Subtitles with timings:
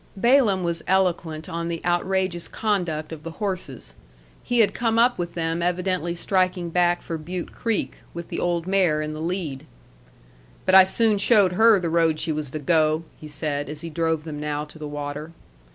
[0.17, 3.93] Balaam was eloquent on the outrageous conduct of the horses.
[4.41, 8.65] He had come up with them evidently striking back for Butte Creek, with the old
[8.65, 9.63] mare in the lead.
[10.65, 13.91] "But I soon showed her the road she was to go," he said, as he
[13.91, 15.33] drove them now to the water.